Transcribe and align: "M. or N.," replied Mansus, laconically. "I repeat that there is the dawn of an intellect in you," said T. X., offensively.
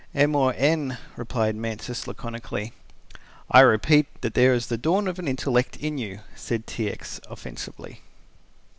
"M. 0.15 0.35
or 0.35 0.55
N.," 0.57 0.97
replied 1.15 1.55
Mansus, 1.55 2.07
laconically. 2.07 2.73
"I 3.51 3.59
repeat 3.59 4.07
that 4.21 4.33
there 4.33 4.51
is 4.51 4.65
the 4.65 4.75
dawn 4.75 5.07
of 5.07 5.19
an 5.19 5.27
intellect 5.27 5.77
in 5.77 5.99
you," 5.99 6.21
said 6.33 6.65
T. 6.65 6.89
X., 6.89 7.19
offensively. 7.29 8.01